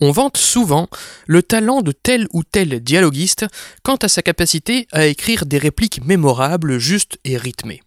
[0.00, 0.88] On vante souvent
[1.26, 3.46] le talent de tel ou tel dialoguiste
[3.82, 7.82] quant à sa capacité à écrire des répliques mémorables, justes et rythmées.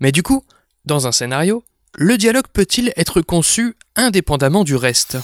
[0.00, 0.44] Mais du coup,
[0.86, 1.62] dans un scénario,
[1.96, 5.18] le dialogue peut-il être conçu indépendamment du reste?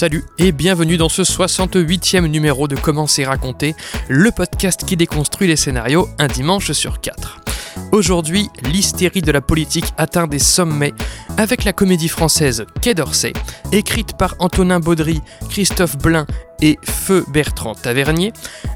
[0.00, 3.74] Salut et bienvenue dans ce 68e numéro de Comment c'est raconté,
[4.08, 7.42] le podcast qui déconstruit les scénarios un dimanche sur quatre.
[7.92, 10.94] Aujourd'hui, l'hystérie de la politique atteint des sommets
[11.36, 13.34] avec la comédie française Quai d'Orsay,
[13.72, 16.26] écrite par Antonin Baudry, Christophe Blain
[16.62, 18.32] et Feu Bertrand Tavernier,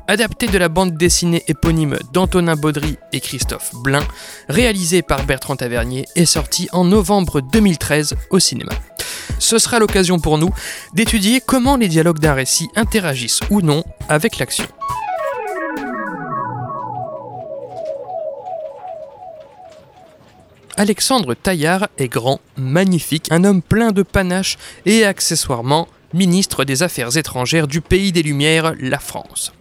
[0.09, 4.07] adaptée de la bande dessinée éponyme d'Antonin Baudry et Christophe Blain,
[4.51, 8.73] réalisée par Bertrand Tavernier et sortie en novembre 2013 au cinéma.
[9.39, 10.51] Ce sera l'occasion pour nous
[10.95, 14.67] d'étudier comment les dialogues d'un récit interagissent ou non avec l'action.
[20.77, 27.17] Alexandre Taillard est grand, magnifique, un homme plein de panache et accessoirement ministre des Affaires
[27.17, 29.53] étrangères du pays des Lumières, la France.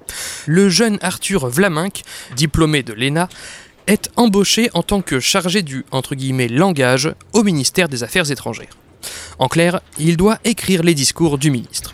[0.45, 2.01] Le jeune Arthur Vlaminck,
[2.35, 3.29] diplômé de l'ENA,
[3.87, 5.85] est embauché en tant que chargé du
[6.49, 8.77] langage au ministère des Affaires étrangères.
[9.39, 11.93] En clair, il doit écrire les discours du ministre.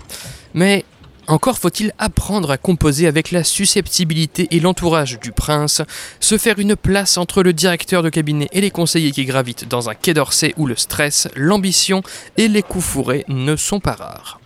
[0.53, 0.85] Mais
[1.27, 5.83] encore faut-il apprendre à composer avec la susceptibilité et l'entourage du prince,
[6.19, 9.89] se faire une place entre le directeur de cabinet et les conseillers qui gravitent dans
[9.89, 12.01] un quai d'Orsay où le stress, l'ambition
[12.37, 14.39] et les coups fourrés ne sont pas rares.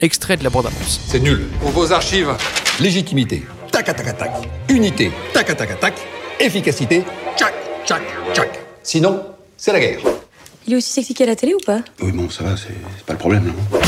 [0.00, 1.00] Extrait de la bande-annonce.
[1.06, 1.46] C'est nul.
[1.60, 2.34] Pour vos archives,
[2.80, 3.44] Légitimité.
[3.70, 4.32] Tac, tac, tac, tac.
[4.68, 5.12] Unité.
[5.32, 5.94] Tac, tac, tac.
[6.40, 7.04] Efficacité.
[7.36, 7.54] Tchac,
[7.86, 8.48] tchac, tchac.
[8.82, 9.22] Sinon,
[9.56, 10.00] c'est la guerre.
[10.66, 11.80] Il est aussi sexy qu'à la télé ou pas?
[12.00, 13.78] Oui, bon, ça va, c'est pas le problème, non?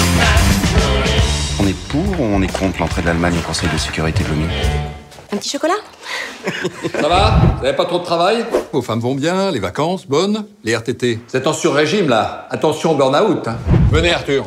[1.61, 4.29] On est pour ou on est contre l'entrée de l'Allemagne au Conseil de sécurité de
[4.29, 4.45] l'ONU?
[5.33, 5.75] Un petit chocolat?
[7.01, 7.41] Ça va?
[7.57, 8.45] Vous n'avez pas trop de travail?
[8.73, 11.19] Vos femmes vont bien, les vacances, bonnes, les RTT.
[11.29, 12.47] Vous êtes en sur-régime là.
[12.51, 13.49] Attention au burn-out.
[13.49, 13.57] hein.
[13.91, 14.45] Venez Arthur.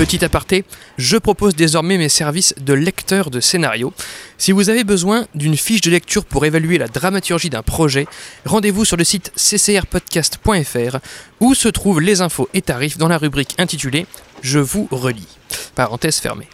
[0.00, 0.64] Petit aparté,
[0.96, 3.92] je propose désormais mes services de lecteur de scénario.
[4.38, 8.06] Si vous avez besoin d'une fiche de lecture pour évaluer la dramaturgie d'un projet,
[8.46, 11.00] rendez-vous sur le site ccrpodcast.fr
[11.40, 14.06] où se trouvent les infos et tarifs dans la rubrique intitulée
[14.40, 15.36] Je vous relis.
[15.74, 16.48] Parenthèse fermée.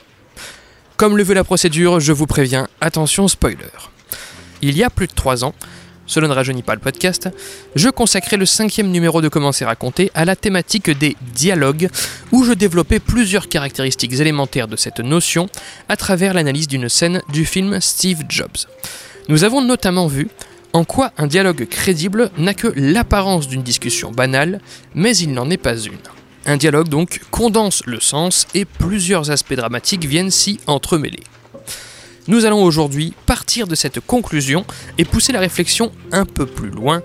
[0.97, 3.71] Comme le veut la procédure, je vous préviens, attention spoiler.
[4.61, 5.55] Il y a plus de 3 ans,
[6.07, 7.29] cela ne rajeunit pas le podcast,
[7.75, 11.89] je consacrais le cinquième numéro de Comment c'est raconté à la thématique des dialogues,
[12.33, 15.49] où je développais plusieurs caractéristiques élémentaires de cette notion
[15.89, 18.67] à travers l'analyse d'une scène du film Steve Jobs.
[19.29, 20.29] Nous avons notamment vu
[20.73, 24.61] en quoi un dialogue crédible n'a que l'apparence d'une discussion banale,
[24.95, 25.99] mais il n'en est pas une.
[26.45, 31.25] Un dialogue donc condense le sens et plusieurs aspects dramatiques viennent s'y entremêler.
[32.29, 34.65] Nous allons aujourd'hui partir de cette conclusion
[34.99, 37.03] et pousser la réflexion un peu plus loin.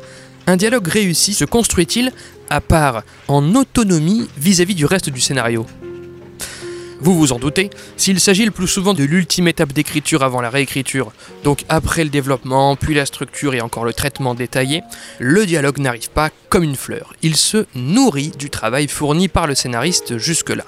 [0.47, 2.11] Un dialogue réussi se construit-il
[2.49, 5.67] à part en autonomie vis-à-vis du reste du scénario?
[7.03, 10.51] Vous vous en doutez, s'il s'agit le plus souvent de l'ultime étape d'écriture avant la
[10.51, 11.11] réécriture,
[11.43, 14.81] donc après le développement, puis la structure et encore le traitement détaillé,
[15.19, 17.13] le dialogue n'arrive pas comme une fleur.
[17.23, 20.65] Il se nourrit du travail fourni par le scénariste jusque-là.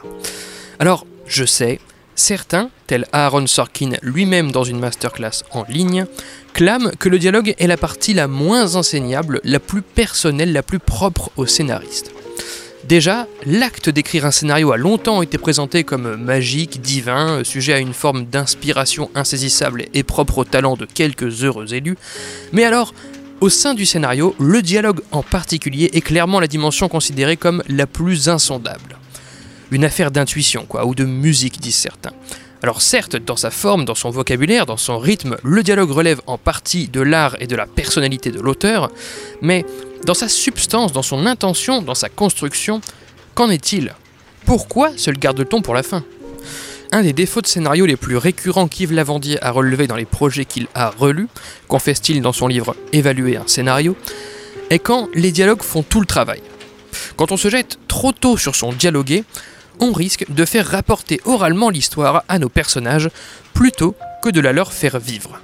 [0.79, 1.79] Alors, je sais,
[2.15, 6.05] Certains, tel Aaron Sorkin lui-même dans une masterclass en ligne,
[6.53, 10.79] clament que le dialogue est la partie la moins enseignable, la plus personnelle, la plus
[10.79, 12.11] propre au scénariste.
[12.83, 17.93] Déjà, l'acte d'écrire un scénario a longtemps été présenté comme magique, divin, sujet à une
[17.93, 21.97] forme d'inspiration insaisissable et propre au talent de quelques heureux élus.
[22.51, 22.93] Mais alors,
[23.39, 27.87] au sein du scénario, le dialogue en particulier est clairement la dimension considérée comme la
[27.87, 28.97] plus insondable
[29.73, 32.13] une affaire d'intuition, quoi, ou de musique, disent certains.
[32.61, 36.37] Alors certes, dans sa forme, dans son vocabulaire, dans son rythme, le dialogue relève en
[36.37, 38.89] partie de l'art et de la personnalité de l'auteur,
[39.41, 39.65] mais
[40.05, 42.79] dans sa substance, dans son intention, dans sa construction,
[43.35, 43.93] qu'en est-il?
[44.45, 46.03] Pourquoi se le garde-t-on pour la fin?
[46.93, 50.45] Un des défauts de scénario les plus récurrents qu'Yves Lavandier a relevé dans les projets
[50.45, 51.27] qu'il a relus,
[51.67, 53.97] confesse-t-il dans son livre Évaluer un scénario,
[54.69, 56.41] est quand les dialogues font tout le travail.
[57.17, 59.23] Quand on se jette trop tôt sur son dialogué,
[59.79, 63.09] on risque de faire rapporter oralement l'histoire à nos personnages
[63.53, 65.39] plutôt que de la leur faire vivre.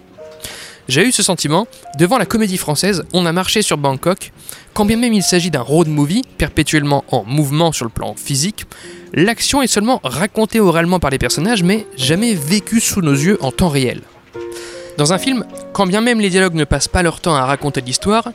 [0.87, 1.67] J'ai eu ce sentiment
[1.99, 4.31] devant la comédie française On a marché sur Bangkok,
[4.73, 8.65] quand bien même il s'agit d'un road movie perpétuellement en mouvement sur le plan physique,
[9.13, 13.51] l'action est seulement racontée oralement par les personnages mais jamais vécue sous nos yeux en
[13.51, 14.01] temps réel.
[14.97, 17.81] Dans un film, quand bien même les dialogues ne passent pas leur temps à raconter
[17.81, 18.31] l'histoire,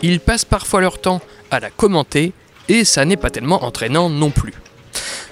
[0.00, 2.32] ils passent parfois leur temps à la commenter
[2.68, 4.54] et ça n'est pas tellement entraînant non plus.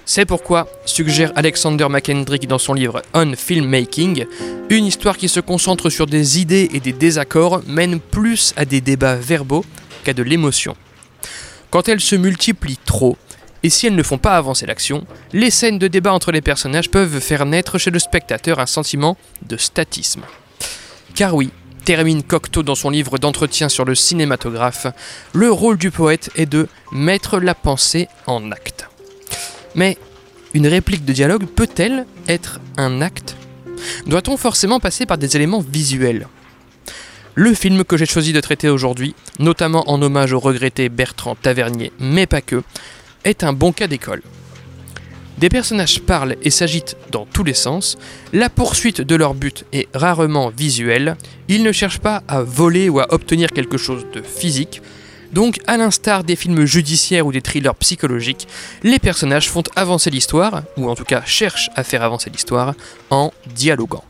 [0.08, 4.26] C'est pourquoi, suggère Alexander McKendrick dans son livre On Filmmaking,
[4.70, 8.80] une histoire qui se concentre sur des idées et des désaccords mène plus à des
[8.80, 9.64] débats verbaux
[10.04, 10.76] qu'à de l'émotion.
[11.70, 13.18] Quand elles se multiplient trop,
[13.64, 16.88] et si elles ne font pas avancer l'action, les scènes de débat entre les personnages
[16.88, 19.16] peuvent faire naître chez le spectateur un sentiment
[19.48, 20.22] de statisme.
[21.16, 21.50] Car oui,
[21.84, 24.86] termine Cocteau dans son livre d'entretien sur le cinématographe,
[25.32, 28.86] le rôle du poète est de mettre la pensée en acte.
[29.76, 29.98] Mais
[30.54, 33.36] une réplique de dialogue peut-elle être un acte?
[34.06, 36.26] Doit-on forcément passer par des éléments visuels?
[37.34, 41.92] Le film que j'ai choisi de traiter aujourd'hui, notamment en hommage au regretté Bertrand Tavernier,
[42.00, 42.62] mais pas que,
[43.24, 44.22] est un bon cas d'école.
[45.36, 47.98] Des personnages parlent et s'agitent dans tous les sens,
[48.32, 51.18] la poursuite de leur but est rarement visuelle,
[51.48, 54.80] ils ne cherchent pas à voler ou à obtenir quelque chose de physique,
[55.36, 58.48] donc, à l'instar des films judiciaires ou des thrillers psychologiques,
[58.82, 62.72] les personnages font avancer l'histoire, ou en tout cas cherchent à faire avancer l'histoire,
[63.10, 64.02] en dialoguant.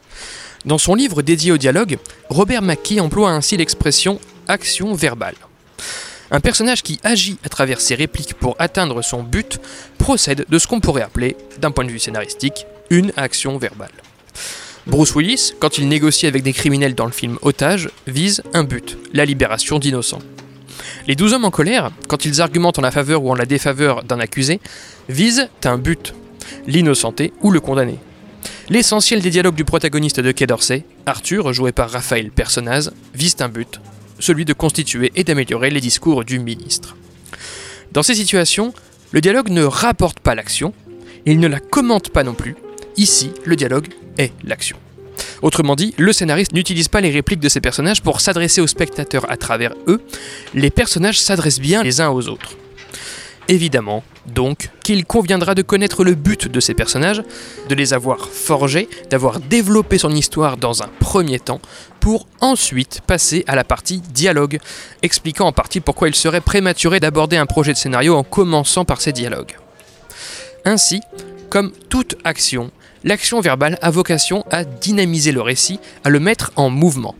[0.66, 1.98] Dans son livre dédié au dialogue,
[2.30, 5.34] Robert McKee emploie ainsi l'expression action verbale.
[6.30, 9.58] Un personnage qui agit à travers ses répliques pour atteindre son but
[9.98, 13.90] procède de ce qu'on pourrait appeler, d'un point de vue scénaristique, une action verbale.
[14.86, 18.96] Bruce Willis, quand il négocie avec des criminels dans le film Otage, vise un but,
[19.12, 20.22] la libération d'innocents.
[21.06, 24.04] Les douze hommes en colère, quand ils argumentent en la faveur ou en la défaveur
[24.04, 24.60] d'un accusé,
[25.08, 26.14] visent un but,
[26.66, 27.98] l'innocenté ou le condamné.
[28.68, 33.48] L'essentiel des dialogues du protagoniste de Quai d'Orsay, Arthur, joué par Raphaël Personnaz, vise un
[33.48, 33.80] but,
[34.18, 36.96] celui de constituer et d'améliorer les discours du ministre.
[37.92, 38.74] Dans ces situations,
[39.12, 40.74] le dialogue ne rapporte pas l'action,
[41.26, 42.56] il ne la commente pas non plus.
[42.96, 43.88] Ici, le dialogue
[44.18, 44.76] est l'action.
[45.42, 49.30] Autrement dit, le scénariste n'utilise pas les répliques de ses personnages pour s'adresser aux spectateurs
[49.30, 50.00] à travers eux,
[50.54, 52.56] les personnages s'adressent bien les uns aux autres.
[53.48, 57.22] Évidemment, donc, qu'il conviendra de connaître le but de ces personnages,
[57.68, 61.60] de les avoir forgés, d'avoir développé son histoire dans un premier temps,
[62.00, 64.58] pour ensuite passer à la partie dialogue,
[65.02, 69.00] expliquant en partie pourquoi il serait prématuré d'aborder un projet de scénario en commençant par
[69.00, 69.56] ces dialogues.
[70.64, 71.00] Ainsi,
[71.48, 72.72] comme toute action,
[73.06, 77.14] l'action verbale a vocation à dynamiser le récit, à le mettre en mouvement.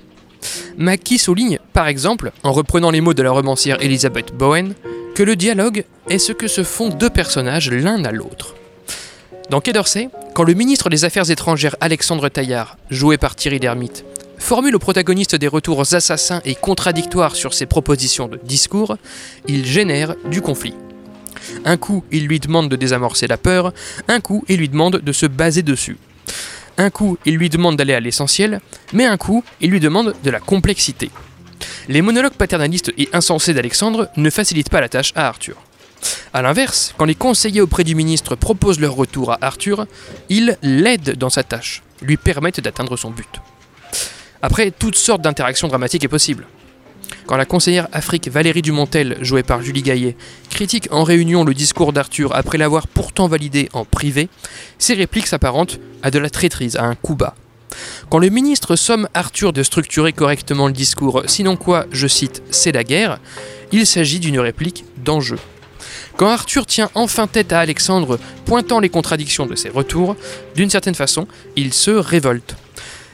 [0.77, 4.75] Mackie souligne, par exemple, en reprenant les mots de la romancière Elizabeth Bowen,
[5.15, 8.55] que le dialogue est ce que se font deux personnages l'un à l'autre.
[9.49, 14.05] Dans Quai d'Orsay, quand le ministre des Affaires étrangères Alexandre Taillard, joué par Thierry Lhermitte,
[14.38, 18.99] formule au protagoniste des retours assassins et contradictoires sur ses propositions de discours,
[19.47, 20.75] il génère du conflit.
[21.65, 23.73] Un coup, il lui demande de désamorcer la peur,
[24.09, 25.99] un coup, il lui demande de se baser dessus.
[26.79, 28.61] Un coup, il lui demande d'aller à l'essentiel,
[28.93, 31.11] mais un coup, il lui demande de la complexité.
[31.88, 35.56] Les monologues paternalistes et insensés d'Alexandre ne facilitent pas la tâche à Arthur.
[36.35, 39.87] A l'inverse, quand les conseillers auprès du ministre proposent leur retour à Arthur,
[40.29, 43.41] ils l'aident dans sa tâche, lui permettent d'atteindre son but.
[44.43, 46.47] Après, toutes sortes d'interactions dramatiques est possible.
[47.26, 50.17] Quand la conseillère Afrique Valérie Dumontel, jouée par Julie Gaillet,
[50.49, 54.28] critique en réunion le discours d'Arthur après l'avoir pourtant validé en privé,
[54.78, 57.34] ses répliques s'apparentent à de la traîtrise, à un coup bas.
[58.11, 62.70] Quand le ministre somme Arthur de structurer correctement le discours, sinon quoi, je cite, c'est
[62.70, 63.19] la guerre,
[63.73, 65.38] il s'agit d'une réplique d'enjeu.
[66.17, 70.14] Quand Arthur tient enfin tête à Alexandre, pointant les contradictions de ses retours,
[70.55, 71.26] d'une certaine façon,
[71.56, 72.55] il se révolte.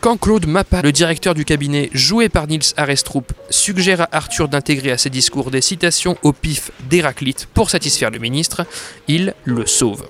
[0.03, 4.91] Quand Claude Mappa, le directeur du cabinet joué par Nils Arestrup, suggère à Arthur d'intégrer
[4.91, 8.67] à ses discours des citations au pif d'Héraclite pour satisfaire le ministre,
[9.07, 10.09] il le sauve.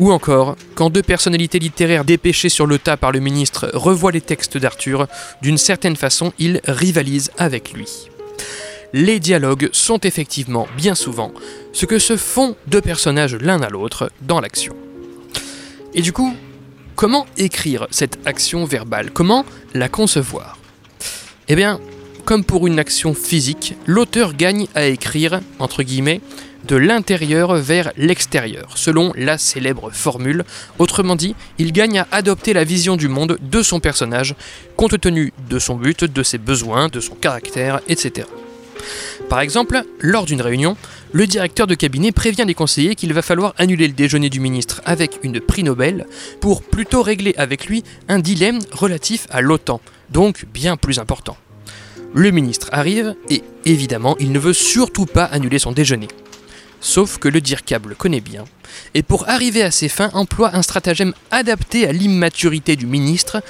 [0.00, 4.20] Ou encore, quand deux personnalités littéraires dépêchées sur le tas par le ministre revoient les
[4.20, 5.06] textes d'Arthur,
[5.42, 8.08] d'une certaine façon, ils rivalisent avec lui.
[8.92, 11.32] Les dialogues sont effectivement bien souvent
[11.72, 14.74] ce que se font deux personnages l'un à l'autre dans l'action.
[15.94, 16.34] Et du coup,
[17.00, 19.10] Comment écrire cette action verbale?
[19.10, 20.58] Comment la concevoir?
[21.48, 21.80] Eh bien,
[22.26, 26.20] comme pour une action physique, l'auteur gagne à écrire, entre guillemets,
[26.68, 30.44] de l'intérieur vers l'extérieur, selon la célèbre formule.
[30.78, 34.34] Autrement dit, il gagne à adopter la vision du monde de son personnage,
[34.76, 38.26] compte tenu de son but, de ses besoins, de son caractère, etc.
[39.28, 40.76] Par exemple, lors d'une réunion,
[41.12, 44.80] le directeur de cabinet prévient les conseillers qu'il va falloir annuler le déjeuner du ministre
[44.84, 46.06] avec une prix Nobel
[46.40, 51.36] pour plutôt régler avec lui un dilemme relatif à l'OTAN, donc bien plus important.
[52.14, 56.08] Le ministre arrive et évidemment il ne veut surtout pas annuler son déjeuner.
[56.80, 58.44] Sauf que le DIRCAB le connaît bien,
[58.94, 63.42] et pour arriver à ses fins emploie un stratagème adapté à l'immaturité du ministre.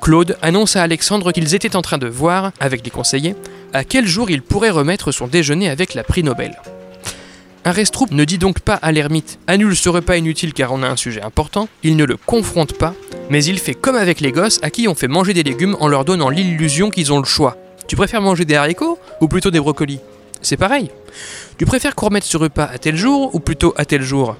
[0.00, 3.34] Claude annonce à Alexandre qu'ils étaient en train de voir, avec les conseillers,
[3.72, 6.56] à quel jour il pourrait remettre son déjeuner avec la prix Nobel.
[7.64, 10.88] Un restroupe ne dit donc pas à l'ermite annule ce repas inutile car on a
[10.88, 12.94] un sujet important, il ne le confronte pas,
[13.28, 15.88] mais il fait comme avec les gosses à qui on fait manger des légumes en
[15.88, 17.58] leur donnant l'illusion qu'ils ont le choix.
[17.86, 20.00] Tu préfères manger des haricots ou plutôt des brocolis?
[20.40, 20.90] C'est pareil.
[21.58, 24.36] Tu préfères qu'on remette ce repas à tel jour ou plutôt à tel jour?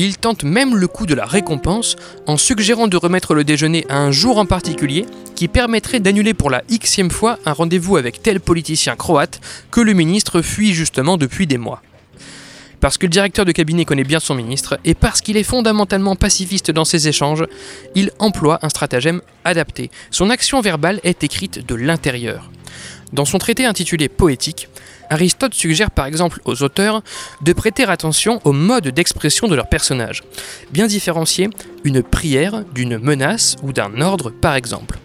[0.00, 1.96] Il tente même le coup de la récompense
[2.28, 6.50] en suggérant de remettre le déjeuner à un jour en particulier qui permettrait d'annuler pour
[6.50, 9.40] la xème fois un rendez-vous avec tel politicien croate
[9.72, 11.82] que le ministre fuit justement depuis des mois.
[12.78, 16.14] Parce que le directeur de cabinet connaît bien son ministre et parce qu'il est fondamentalement
[16.14, 17.44] pacifiste dans ses échanges,
[17.96, 19.90] il emploie un stratagème adapté.
[20.12, 22.52] Son action verbale est écrite de l'intérieur.
[23.12, 24.68] Dans son traité intitulé Poétique,
[25.08, 27.02] Aristote suggère par exemple aux auteurs
[27.40, 30.22] de prêter attention au mode d'expression de leurs personnages,
[30.70, 31.48] bien différencier
[31.84, 34.98] une prière d'une menace ou d'un ordre par exemple.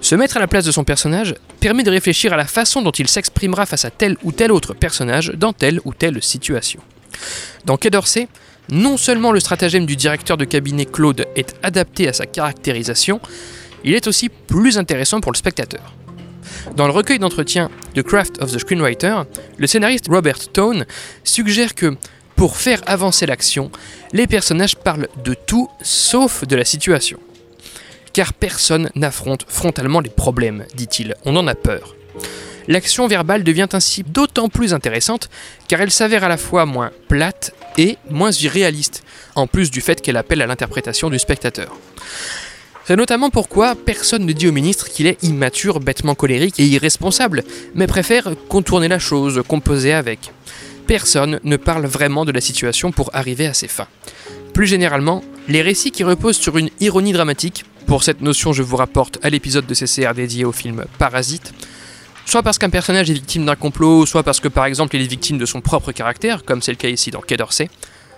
[0.00, 2.90] Se mettre à la place de son personnage permet de réfléchir à la façon dont
[2.92, 6.80] il s'exprimera face à tel ou tel autre personnage dans telle ou telle situation.
[7.64, 8.28] Dans Quai d'Orsay,
[8.70, 13.20] non seulement le stratagème du directeur de cabinet Claude est adapté à sa caractérisation,
[13.82, 15.94] il est aussi plus intéressant pour le spectateur.
[16.76, 19.22] Dans le recueil d'entretien The Craft of the Screenwriter,
[19.58, 20.86] le scénariste Robert Tone
[21.22, 21.96] suggère que
[22.36, 23.70] pour faire avancer l'action,
[24.12, 27.18] les personnages parlent de tout sauf de la situation.
[28.12, 31.94] Car personne n'affronte frontalement les problèmes, dit-il, on en a peur.
[32.66, 35.28] L'action verbale devient ainsi d'autant plus intéressante
[35.68, 39.02] car elle s'avère à la fois moins plate et moins irréaliste,
[39.34, 41.76] en plus du fait qu'elle appelle à l'interprétation du spectateur.
[42.86, 47.42] C'est notamment pourquoi personne ne dit au ministre qu'il est immature, bêtement colérique et irresponsable,
[47.74, 50.32] mais préfère contourner la chose, composer avec.
[50.86, 53.88] Personne ne parle vraiment de la situation pour arriver à ses fins.
[54.52, 58.76] Plus généralement, les récits qui reposent sur une ironie dramatique, pour cette notion je vous
[58.76, 61.54] rapporte à l'épisode de CCR dédié au film Parasite,
[62.26, 65.06] soit parce qu'un personnage est victime d'un complot, soit parce que par exemple il est
[65.06, 67.70] victime de son propre caractère, comme c'est le cas ici dans Quai d'Orsay,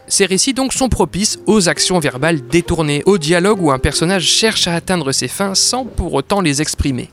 [0.08, 4.68] ces récits donc sont propices aux actions verbales détournées, au dialogue où un personnage cherche
[4.68, 7.10] à atteindre ses fins sans pour autant les exprimer.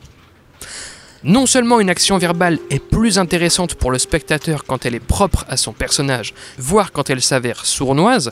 [1.23, 5.45] Non seulement une action verbale est plus intéressante pour le spectateur quand elle est propre
[5.47, 8.31] à son personnage, voire quand elle s'avère sournoise,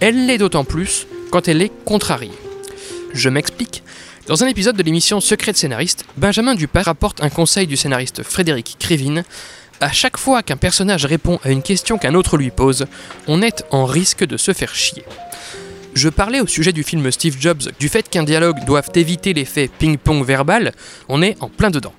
[0.00, 2.32] elle l'est d'autant plus quand elle est contrariée.
[3.12, 3.82] Je m'explique.
[4.26, 8.22] Dans un épisode de l'émission Secret de scénariste, Benjamin Dupas rapporte un conseil du scénariste
[8.22, 9.24] Frédéric Krivine
[9.82, 12.86] à chaque fois qu'un personnage répond à une question qu'un autre lui pose,
[13.26, 15.04] on est en risque de se faire chier.
[15.94, 19.68] Je parlais au sujet du film Steve Jobs du fait qu'un dialogue doit éviter l'effet
[19.78, 20.72] ping-pong verbal,
[21.08, 21.92] on est en plein dedans.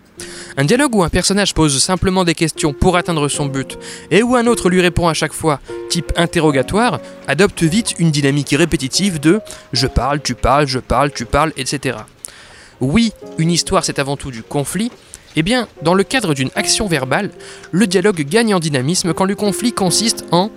[0.56, 3.78] Un dialogue où un personnage pose simplement des questions pour atteindre son but
[4.12, 5.60] et où un autre lui répond à chaque fois,
[5.90, 9.42] type interrogatoire, adopte vite une dynamique répétitive de
[9.74, 11.98] je parle, tu parles, je parle, tu parles, etc.
[12.80, 14.92] Oui, une histoire c'est avant tout du conflit,
[15.36, 17.32] eh bien, dans le cadre d'une action verbale,
[17.72, 20.52] le dialogue gagne en dynamisme quand le conflit consiste en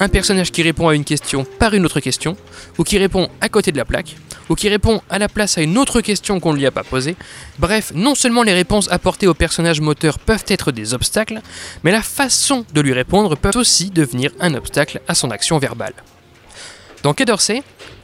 [0.00, 2.36] un personnage qui répond à une question par une autre question,
[2.78, 4.16] ou qui répond à côté de la plaque,
[4.48, 6.82] ou qui répond à la place à une autre question qu'on ne lui a pas
[6.82, 7.16] posée.
[7.58, 11.40] Bref, non seulement les réponses apportées au personnage moteur peuvent être des obstacles,
[11.84, 15.94] mais la façon de lui répondre peut aussi devenir un obstacle à son action verbale.
[17.02, 17.24] Dans Quai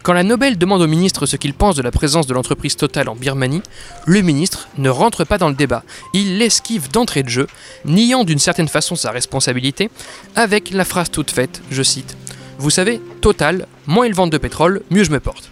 [0.03, 3.09] quand la Nobel demande au ministre ce qu'il pense de la présence de l'entreprise Total
[3.09, 3.61] en Birmanie,
[4.07, 5.83] le ministre ne rentre pas dans le débat.
[6.15, 7.47] Il l'esquive d'entrée de jeu,
[7.85, 9.91] niant d'une certaine façon sa responsabilité,
[10.35, 12.17] avec la phrase toute faite, je cite
[12.59, 15.51] Vous savez, Total, moins ils vendent de pétrole, mieux je me porte.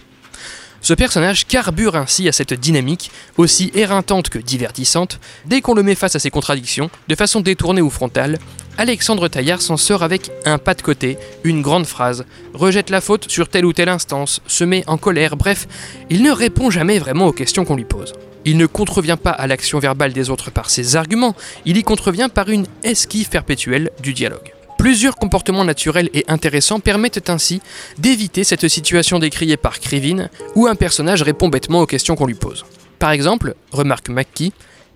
[0.80, 5.94] Ce personnage carbure ainsi à cette dynamique, aussi éreintante que divertissante, dès qu'on le met
[5.94, 8.38] face à ses contradictions, de façon détournée ou frontale,
[8.76, 13.30] Alexandre Taillard s'en sort avec un pas de côté, une grande phrase, rejette la faute
[13.30, 15.68] sur telle ou telle instance, se met en colère, bref,
[16.10, 18.14] il ne répond jamais vraiment aux questions qu'on lui pose.
[18.44, 22.28] Il ne contrevient pas à l'action verbale des autres par ses arguments, il y contrevient
[22.32, 24.52] par une esquive perpétuelle du dialogue.
[24.76, 27.62] Plusieurs comportements naturels et intéressants permettent ainsi
[27.98, 32.34] d'éviter cette situation décriée par Krivine, où un personnage répond bêtement aux questions qu'on lui
[32.34, 32.64] pose.
[32.98, 34.52] Par exemple, remarque McKee,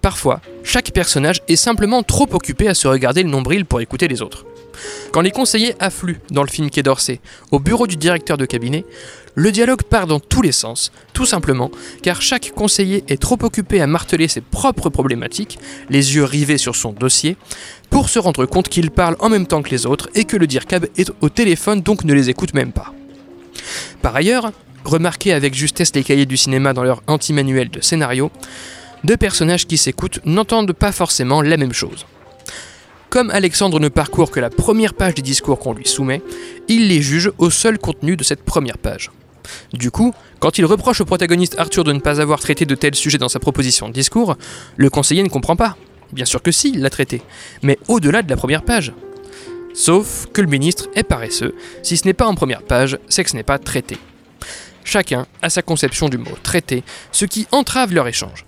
[0.08, 4.22] parfois, chaque personnage est simplement trop occupé à se regarder le nombril pour écouter les
[4.22, 4.46] autres.
[5.12, 8.86] Quand les conseillers affluent dans le film Quai d'Orsay au bureau du directeur de cabinet,
[9.34, 11.70] le dialogue part dans tous les sens, tout simplement
[12.02, 15.58] car chaque conseiller est trop occupé à marteler ses propres problématiques,
[15.90, 17.36] les yeux rivés sur son dossier,
[17.90, 20.46] pour se rendre compte qu'il parle en même temps que les autres et que le
[20.46, 22.94] DIRCAB est au téléphone donc ne les écoute même pas.
[24.00, 24.52] Par ailleurs,
[24.86, 28.30] remarquez avec justesse les cahiers du cinéma dans leur anti-manuel de scénario,
[29.04, 32.06] deux personnages qui s'écoutent n'entendent pas forcément la même chose.
[33.10, 36.22] Comme Alexandre ne parcourt que la première page des discours qu'on lui soumet,
[36.68, 39.10] il les juge au seul contenu de cette première page.
[39.72, 42.94] Du coup, quand il reproche au protagoniste Arthur de ne pas avoir traité de tel
[42.94, 44.36] sujet dans sa proposition de discours,
[44.76, 45.76] le conseiller ne comprend pas.
[46.12, 47.22] Bien sûr que si, il l'a traité,
[47.62, 48.92] mais au-delà de la première page.
[49.72, 53.30] Sauf que le ministre est paresseux, si ce n'est pas en première page, c'est que
[53.30, 53.96] ce n'est pas traité.
[54.84, 58.44] Chacun a sa conception du mot traité, ce qui entrave leur échange.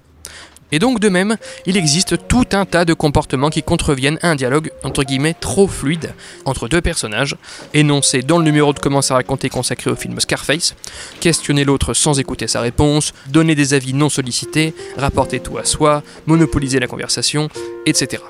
[0.72, 1.36] Et donc de même,
[1.66, 5.66] il existe tout un tas de comportements qui contreviennent à un dialogue entre guillemets trop
[5.66, 7.36] fluide entre deux personnages,
[7.74, 10.74] énoncés dans le numéro de Commence à raconter consacré au film Scarface,
[11.20, 16.02] questionner l'autre sans écouter sa réponse, donner des avis non sollicités, rapporter tout à soi,
[16.26, 17.48] monopoliser la conversation,
[17.86, 18.22] etc.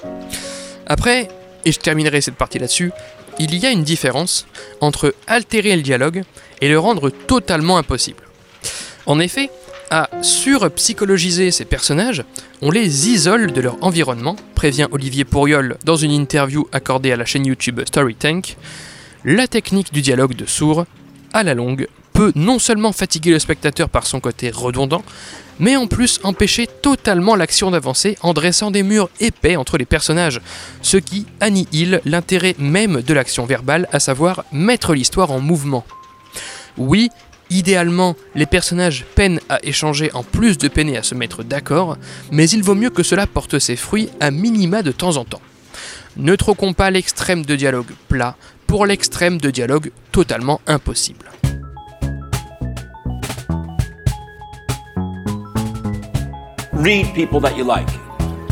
[0.86, 1.28] Après,
[1.64, 2.92] et je terminerai cette partie là-dessus,
[3.38, 4.46] il y a une différence
[4.80, 6.22] entre altérer le dialogue
[6.60, 8.24] et le rendre totalement impossible.
[9.06, 9.50] En effet,
[9.90, 12.24] à surpsychologiser ces personnages,
[12.62, 17.24] on les isole de leur environnement, prévient Olivier Pourriol dans une interview accordée à la
[17.24, 18.56] chaîne YouTube Storytank.
[19.24, 20.86] La technique du dialogue de sourd,
[21.32, 25.02] à la longue, peut non seulement fatiguer le spectateur par son côté redondant,
[25.58, 30.40] mais en plus empêcher totalement l'action d'avancer en dressant des murs épais entre les personnages,
[30.82, 35.84] ce qui annihile l'intérêt même de l'action verbale, à savoir mettre l'histoire en mouvement.
[36.78, 37.10] Oui,
[37.50, 41.96] idéalement, les personnages peinent à échanger en plus de peiner à se mettre d'accord,
[42.30, 45.42] mais il vaut mieux que cela porte ses fruits à minima de temps en temps.
[46.16, 51.26] Ne troquons pas l'extrême de dialogue plat pour l'extrême de dialogue totalement impossible.
[56.80, 57.88] read people that you like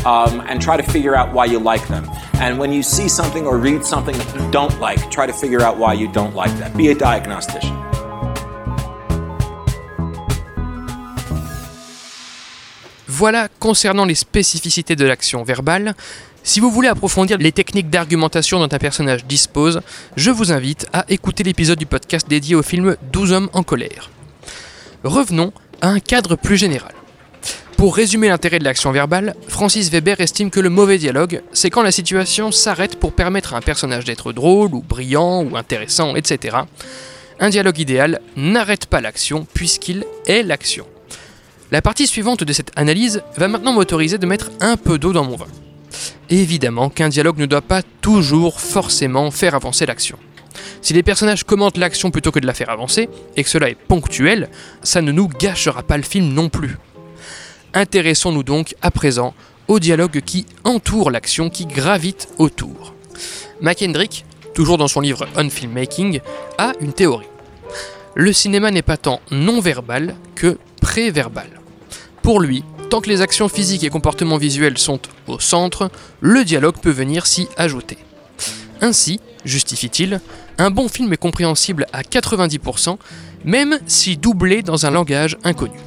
[0.05, 2.07] um, and try to figure out why you like them.
[2.35, 5.61] And when you see something or read something that you don't like, try to figure
[5.61, 6.77] out why you don't like that.
[6.77, 7.88] Be a diagnostician.
[13.19, 15.93] Voilà concernant les spécificités de l'action verbale.
[16.41, 19.81] Si vous voulez approfondir les techniques d'argumentation dont un personnage dispose,
[20.15, 24.09] je vous invite à écouter l'épisode du podcast dédié au film 12 hommes en colère.
[25.03, 26.93] Revenons à un cadre plus général.
[27.75, 31.83] Pour résumer l'intérêt de l'action verbale, Francis Weber estime que le mauvais dialogue, c'est quand
[31.83, 36.59] la situation s'arrête pour permettre à un personnage d'être drôle ou brillant ou intéressant, etc.
[37.41, 40.85] Un dialogue idéal n'arrête pas l'action puisqu'il est l'action.
[41.71, 45.23] La partie suivante de cette analyse va maintenant m'autoriser de mettre un peu d'eau dans
[45.23, 45.45] mon vin.
[46.31, 50.17] Évidemment qu'un dialogue ne doit pas toujours forcément faire avancer l'action.
[50.81, 53.75] Si les personnages commentent l'action plutôt que de la faire avancer, et que cela est
[53.75, 54.49] ponctuel,
[54.81, 56.77] ça ne nous gâchera pas le film non plus.
[57.75, 59.35] Intéressons-nous donc à présent
[59.67, 62.95] au dialogue qui entoure l'action qui gravite autour.
[63.61, 66.21] McKendrick, toujours dans son livre On Filmmaking,
[66.57, 67.27] a une théorie.
[68.15, 71.58] Le cinéma n'est pas tant non-verbal que pré-verbal.
[72.21, 75.89] Pour lui, tant que les actions physiques et comportements visuels sont au centre,
[76.21, 77.97] le dialogue peut venir s'y ajouter.
[78.81, 80.21] Ainsi, justifie-t-il,
[80.57, 82.97] un bon film est compréhensible à 90%,
[83.45, 85.79] même si doublé dans un langage inconnu.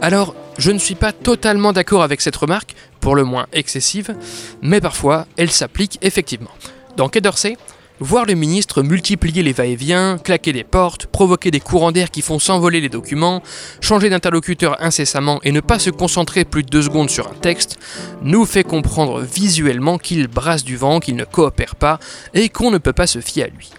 [0.00, 4.14] Alors, je ne suis pas totalement d'accord avec cette remarque, pour le moins excessive,
[4.62, 6.50] mais parfois elle s'applique effectivement.
[6.96, 7.56] Dans Quai d'Orsay,
[8.00, 12.38] voir le ministre multiplier les va-et-vient, claquer des portes, provoquer des courants d'air qui font
[12.38, 13.42] s'envoler les documents,
[13.80, 17.78] changer d'interlocuteur incessamment et ne pas se concentrer plus de deux secondes sur un texte,
[18.22, 22.00] nous fait comprendre visuellement qu'il brasse du vent, qu'il ne coopère pas
[22.32, 23.70] et qu'on ne peut pas se fier à lui.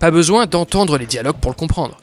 [0.00, 1.96] Pas besoin d'entendre les dialogues pour le comprendre.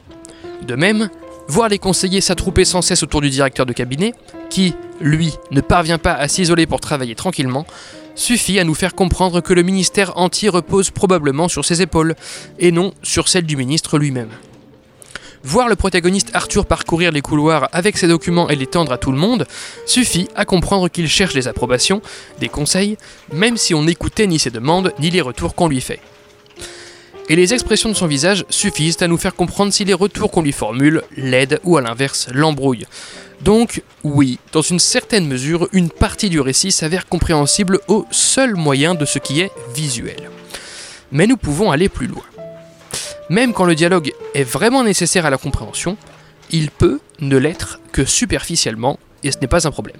[0.66, 1.10] De même,
[1.48, 4.14] voir les conseillers s'attrouper sans cesse autour du directeur de cabinet,
[4.50, 7.66] qui, lui, ne parvient pas à s'isoler pour travailler tranquillement,
[8.16, 12.16] suffit à nous faire comprendre que le ministère entier repose probablement sur ses épaules,
[12.58, 14.30] et non sur celles du ministre lui-même.
[15.44, 19.12] Voir le protagoniste Arthur parcourir les couloirs avec ses documents et les tendre à tout
[19.12, 19.46] le monde
[19.86, 22.02] suffit à comprendre qu'il cherche des approbations,
[22.40, 22.96] des conseils,
[23.32, 26.00] même si on n'écoutait ni ses demandes ni les retours qu'on lui fait
[27.28, 30.42] et les expressions de son visage suffisent à nous faire comprendre si les retours qu'on
[30.42, 32.86] lui formule l'aident ou à l'inverse l'embrouillent.
[33.40, 38.94] Donc oui, dans une certaine mesure, une partie du récit s'avère compréhensible au seul moyen
[38.94, 40.30] de ce qui est visuel.
[41.12, 42.24] Mais nous pouvons aller plus loin.
[43.28, 45.96] Même quand le dialogue est vraiment nécessaire à la compréhension,
[46.50, 49.96] il peut ne l'être que superficiellement, et ce n'est pas un problème.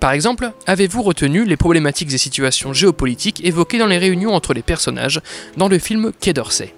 [0.00, 4.62] Par exemple, avez-vous retenu les problématiques et situations géopolitiques évoquées dans les réunions entre les
[4.62, 5.20] personnages
[5.56, 6.74] dans le film Quai d'Orsay?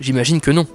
[0.00, 0.66] J'imagine que non.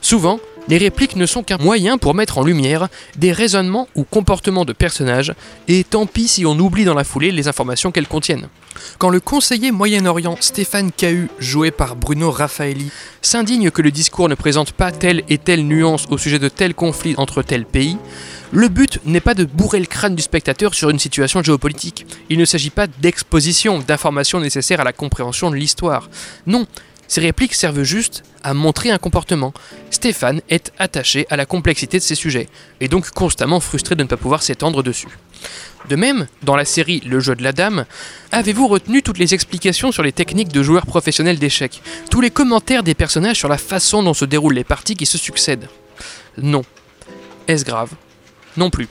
[0.00, 4.64] Souvent, les répliques ne sont qu'un moyen pour mettre en lumière des raisonnements ou comportements
[4.64, 5.34] de personnages,
[5.66, 8.48] et tant pis si on oublie dans la foulée les informations qu'elles contiennent.
[8.98, 12.90] Quand le conseiller Moyen-Orient Stéphane Cahu, joué par Bruno Raffaelli,
[13.22, 16.74] s'indigne que le discours ne présente pas telle et telle nuance au sujet de tel
[16.74, 17.96] conflit entre tels pays,
[18.50, 22.06] le but n'est pas de bourrer le crâne du spectateur sur une situation géopolitique.
[22.30, 26.08] Il ne s'agit pas d'exposition d'informations nécessaires à la compréhension de l'histoire.
[26.46, 26.66] Non,
[27.08, 29.54] Ces répliques servent juste à montrer un comportement.
[29.90, 32.48] Stéphane est attaché à la complexité de ses sujets,
[32.80, 35.08] et donc constamment frustré de ne pas pouvoir s'étendre dessus.
[35.88, 37.86] De même, dans la série Le jeu de la dame,
[38.30, 41.80] avez-vous retenu toutes les explications sur les techniques de joueurs professionnels d'échecs?
[42.10, 45.18] Tous les commentaires des personnages sur la façon dont se déroulent les parties qui se
[45.18, 45.68] succèdent?
[46.36, 46.62] Non.
[47.46, 47.92] Est-ce grave?
[48.58, 48.88] Non plus.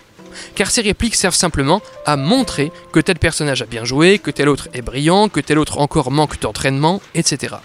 [0.56, 4.50] Car ces répliques servent simplement à montrer que tel personnage a bien joué, que tel
[4.50, 7.58] autre est brillant, que tel autre encore manque d'entraînement, etc.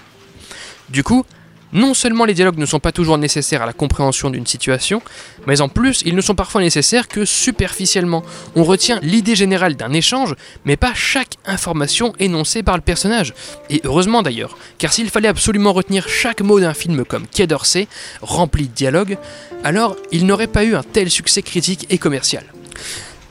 [0.88, 1.25] Du coup,
[1.73, 5.01] non seulement les dialogues ne sont pas toujours nécessaires à la compréhension d'une situation,
[5.47, 8.23] mais en plus ils ne sont parfois nécessaires que superficiellement.
[8.55, 10.35] On retient l'idée générale d'un échange,
[10.66, 13.33] mais pas chaque information énoncée par le personnage.
[13.71, 17.88] Et heureusement d'ailleurs, car s'il fallait absolument retenir chaque mot d'un film comme Quai d'Orsay,
[18.21, 19.16] rempli de dialogues,
[19.64, 22.45] alors il n'aurait pas eu un tel succès critique et commercial.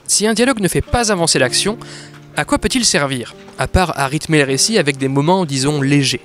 [0.08, 1.78] Si un dialogue ne fait pas avancer l'action,
[2.36, 6.22] à quoi peut-il servir À part à rythmer le récit avec des moments, disons, légers?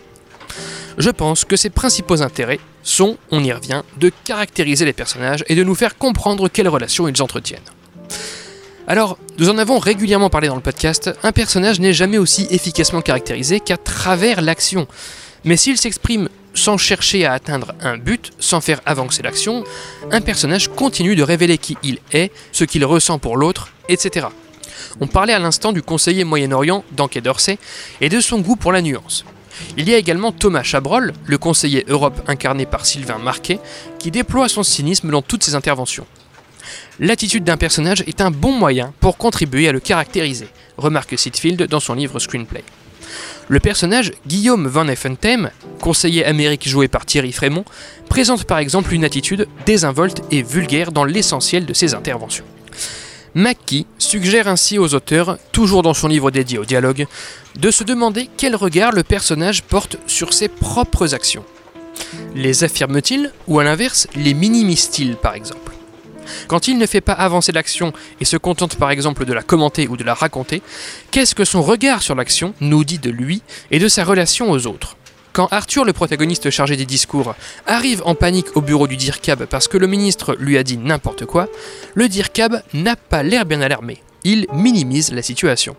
[0.99, 5.55] Je pense que ses principaux intérêts sont, on y revient, de caractériser les personnages et
[5.55, 7.61] de nous faire comprendre quelles relations ils entretiennent.
[8.89, 13.03] Alors, nous en avons régulièrement parlé dans le podcast, un personnage n'est jamais aussi efficacement
[13.03, 14.87] caractérisé qu'à travers l'action.
[15.45, 19.65] Mais s'il s'exprime sans chercher à atteindre un but, sans faire avancer l'action,
[20.11, 24.29] un personnage continue de révéler qui il est, ce qu'il ressent pour l'autre, etc.
[25.01, 27.59] On parlait à l'instant du conseiller Moyen-Orient d'Anquet d'Orsay
[28.01, 29.25] et de son goût pour la nuance.
[29.77, 33.61] Il y a également Thomas Chabrol, le conseiller Europe incarné par Sylvain Marquet,
[33.99, 36.07] qui déploie son cynisme dans toutes ses interventions.
[36.99, 41.81] L'attitude d'un personnage est un bon moyen pour contribuer à le caractériser, remarque Sitfield dans
[41.81, 42.65] son livre Screenplay.
[43.49, 47.65] Le personnage Guillaume Van Effentheim, conseiller américain joué par Thierry Frémont,
[48.09, 52.45] présente par exemple une attitude désinvolte et vulgaire dans l'essentiel de ses interventions.
[53.37, 57.07] Mackie suggère ainsi aux auteurs, toujours dans son livre dédié au dialogue,
[57.57, 61.45] de se demander quel regard le personnage porte sur ses propres actions.
[62.35, 65.75] Les affirme-t-il ou à l'inverse les minimise-t-il par exemple?
[66.49, 69.87] Quand il ne fait pas avancer l'action et se contente par exemple de la commenter
[69.87, 70.63] ou de la raconter,
[71.11, 74.67] qu'est-ce que son regard sur l'action nous dit de lui et de sa relation aux
[74.67, 74.97] autres?
[75.37, 77.35] Quand Arthur, le protagoniste chargé des discours,
[77.67, 81.27] arrive en panique au bureau du DIRCAB parce que le ministre lui a dit n'importe
[81.27, 81.51] quoi,
[81.95, 84.03] le DIRCAB n'a pas l'air bien alarmé.
[84.25, 85.77] Il minimise la situation.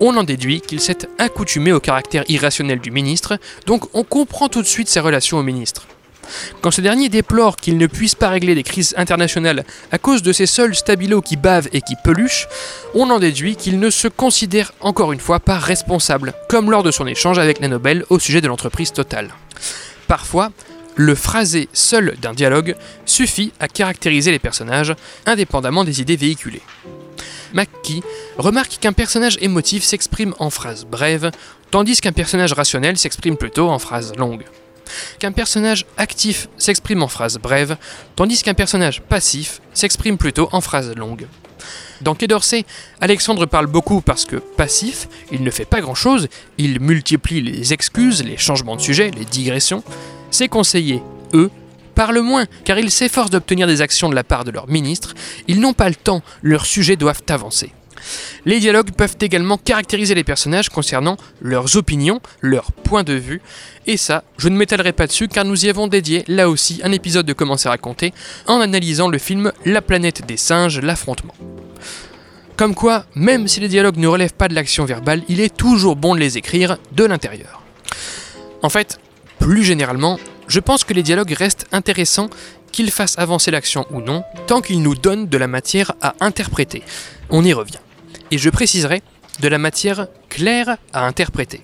[0.00, 4.62] On en déduit qu'il s'est accoutumé au caractère irrationnel du ministre, donc on comprend tout
[4.62, 5.86] de suite ses relations au ministre.
[6.60, 10.32] Quand ce dernier déplore qu'il ne puisse pas régler des crises internationales à cause de
[10.32, 12.48] ses seuls stabilos qui bavent et qui peluchent,
[12.94, 16.90] on en déduit qu'il ne se considère encore une fois pas responsable, comme lors de
[16.90, 19.30] son échange avec la Nobel au sujet de l'entreprise Total.
[20.08, 20.52] Parfois,
[20.94, 24.94] le phrasé seul d'un dialogue suffit à caractériser les personnages,
[25.26, 26.62] indépendamment des idées véhiculées.
[27.54, 28.02] McKee
[28.38, 31.30] remarque qu'un personnage émotif s'exprime en phrases brèves,
[31.70, 34.44] tandis qu'un personnage rationnel s'exprime plutôt en phrases longues
[35.18, 37.76] qu'un personnage actif s'exprime en phrases brèves,
[38.16, 41.26] tandis qu'un personnage passif s'exprime plutôt en phrases longues.
[42.00, 42.64] Dans Quai d'Orsay,
[43.00, 46.28] Alexandre parle beaucoup parce que passif, il ne fait pas grand-chose,
[46.58, 49.84] il multiplie les excuses, les changements de sujet, les digressions.
[50.30, 51.02] Ses conseillers,
[51.32, 51.50] eux,
[51.94, 55.14] parlent moins car ils s'efforcent d'obtenir des actions de la part de leurs ministres,
[55.46, 57.72] ils n'ont pas le temps, leurs sujets doivent avancer.
[58.44, 63.40] Les dialogues peuvent également caractériser les personnages concernant leurs opinions, leurs points de vue,
[63.86, 66.92] et ça, je ne m'étalerai pas dessus car nous y avons dédié là aussi un
[66.92, 68.12] épisode de Comment c'est raconté
[68.46, 71.34] en analysant le film La planète des singes, l'affrontement.
[72.56, 75.96] Comme quoi, même si les dialogues ne relèvent pas de l'action verbale, il est toujours
[75.96, 77.62] bon de les écrire de l'intérieur.
[78.62, 79.00] En fait,
[79.38, 82.30] plus généralement, je pense que les dialogues restent intéressants
[82.70, 86.82] qu'ils fassent avancer l'action ou non, tant qu'ils nous donnent de la matière à interpréter.
[87.30, 87.78] On y revient
[88.32, 89.02] et je préciserai,
[89.40, 91.60] de la matière claire à interpréter.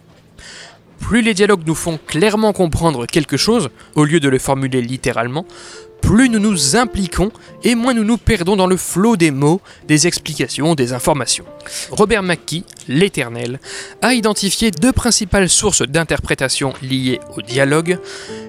[1.01, 5.47] Plus les dialogues nous font clairement comprendre quelque chose, au lieu de le formuler littéralement,
[6.03, 7.33] plus nous nous impliquons
[7.65, 11.45] et moins nous nous perdons dans le flot des mots, des explications, des informations.
[11.91, 13.61] Robert McKee, l'Éternel,
[14.03, 17.99] a identifié deux principales sources d'interprétation liées au dialogue,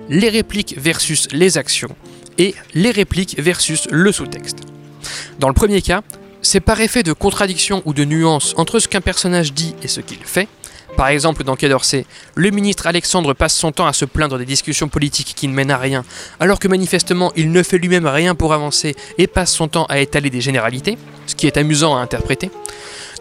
[0.10, 1.96] les répliques versus les actions,
[2.38, 4.60] et les répliques versus le sous-texte.
[5.40, 6.04] Dans le premier cas,
[6.41, 10.02] c'est par effet de contradiction ou de nuance entre ce qu'un personnage dit et ce
[10.02, 10.47] qu'il fait.
[10.97, 14.45] Par exemple, dans Quai d'Orsay, le ministre Alexandre passe son temps à se plaindre des
[14.45, 16.04] discussions politiques qui ne mènent à rien,
[16.39, 19.99] alors que manifestement il ne fait lui-même rien pour avancer et passe son temps à
[19.99, 22.49] étaler des généralités, ce qui est amusant à interpréter.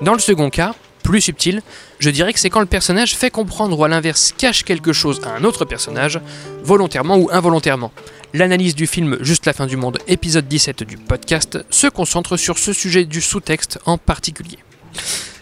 [0.00, 0.74] Dans le second cas,
[1.08, 1.62] plus subtil,
[2.00, 5.22] je dirais que c'est quand le personnage fait comprendre ou à l'inverse cache quelque chose
[5.24, 6.20] à un autre personnage,
[6.62, 7.92] volontairement ou involontairement.
[8.34, 12.58] L'analyse du film Juste la fin du monde, épisode 17 du podcast, se concentre sur
[12.58, 14.58] ce sujet du sous-texte en particulier.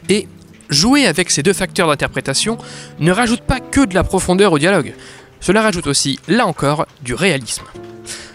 [0.09, 0.29] Et
[0.71, 2.59] jouer avec ces deux facteurs d'interprétation
[3.01, 4.95] ne rajoute pas que de la profondeur au dialogue.
[5.41, 7.65] Cela rajoute aussi, là encore, du réalisme.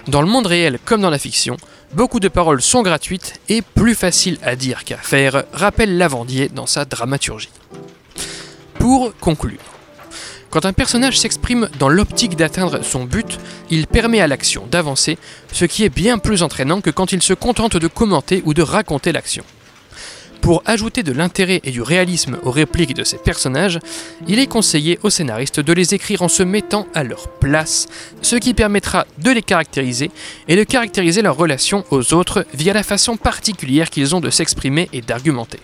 [0.08, 1.58] Dans le monde réel comme dans la fiction,
[1.94, 6.66] beaucoup de paroles sont gratuites et plus faciles à dire qu'à faire, rappelle Lavandier dans
[6.66, 7.50] sa dramaturgie.
[8.80, 9.60] Pour conclure,
[10.50, 15.18] quand un personnage s'exprime dans l'optique d'atteindre son but, il permet à l'action d'avancer,
[15.54, 18.62] ce qui est bien plus entraînant que quand il se contente de commenter ou de
[18.64, 19.46] raconter l'action.
[20.42, 23.80] Pour ajouter de l'intérêt et du réalisme aux répliques de ces personnages,
[24.28, 27.88] il est conseillé aux scénaristes de les écrire en se mettant à leur place,
[28.24, 30.10] ce qui permettra de les caractériser
[30.48, 34.90] et de caractériser leur relation aux autres via la façon particulière qu'ils ont de s'exprimer
[34.94, 35.60] et d'argumenter.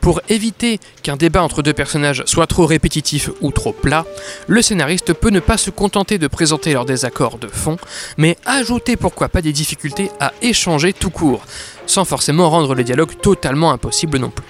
[0.00, 4.06] Pour éviter qu'un débat entre deux personnages soit trop répétitif ou trop plat,
[4.46, 7.76] le scénariste peut ne pas se contenter de présenter leurs désaccords de fond,
[8.16, 11.44] mais ajouter pourquoi pas des difficultés à échanger tout court,
[11.86, 14.46] sans forcément rendre le dialogue totalement impossible non plus.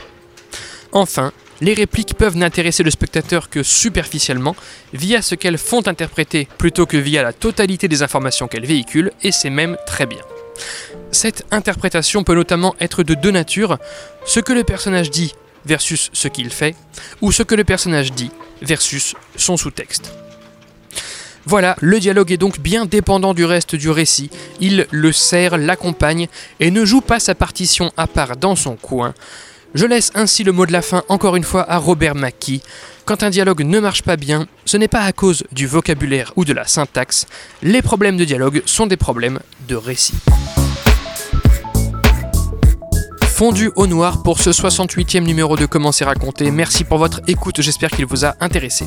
[0.93, 4.57] Enfin, les répliques peuvent n'intéresser le spectateur que superficiellement,
[4.93, 9.33] via ce qu'elles font interpréter plutôt que via la totalité des informations qu'elles véhiculent, et
[9.33, 10.21] c'est même très bien.
[11.13, 13.79] Cette interprétation peut notamment être de deux natures,
[14.25, 16.75] ce que le personnage dit versus ce qu'il fait,
[17.21, 18.31] ou ce que le personnage dit
[18.63, 20.13] versus son sous-texte.
[21.45, 26.27] Voilà, le dialogue est donc bien dépendant du reste du récit, il le sert, l'accompagne,
[26.59, 29.15] et ne joue pas sa partition à part dans son coin.
[29.77, 32.63] Je laisse ainsi le mot de la fin encore une fois à Robert Mackie.
[33.05, 36.47] Quand un dialogue ne marche pas bien, ce n'est pas à cause du vocabulaire ou
[36.47, 37.27] de la syntaxe,
[37.63, 40.15] les problèmes de dialogue sont des problèmes de récit
[43.37, 46.51] fondu au noir pour ce 68e numéro de Comment c'est raconté.
[46.51, 48.87] Merci pour votre écoute, j'espère qu'il vous a intéressé.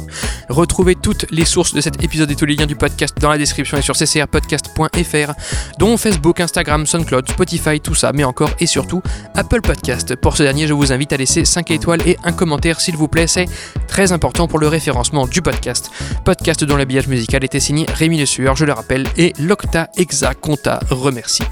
[0.50, 3.38] Retrouvez toutes les sources de cet épisode et tous les liens du podcast dans la
[3.38, 5.34] description et sur ccrpodcast.fr,
[5.78, 9.04] dont Facebook, Instagram, SoundCloud, Spotify, tout ça, mais encore et surtout
[9.36, 10.16] Apple Podcast.
[10.16, 13.08] Pour ce dernier, je vous invite à laisser 5 étoiles et un commentaire s'il vous
[13.08, 13.46] plaît, c'est
[13.88, 15.92] très important pour le référencement du podcast.
[16.26, 20.34] Podcast dont l'habillage musical était signé Rémi Le Sueur, je le rappelle, et Locta Exa
[20.34, 21.44] Conta remercie.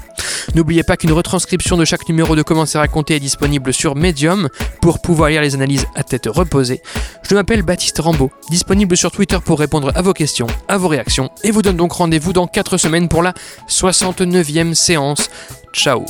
[0.54, 4.48] N'oubliez pas qu'une retranscription de chaque numéro de Comment c'est raconté est disponible sur Medium
[4.80, 6.80] pour pouvoir lire les analyses à tête reposée.
[7.28, 11.30] Je m'appelle Baptiste Rambaud, disponible sur Twitter pour répondre à vos questions, à vos réactions,
[11.44, 13.34] et vous donne donc rendez-vous dans 4 semaines pour la
[13.68, 15.28] 69e séance.
[15.74, 16.06] Ciao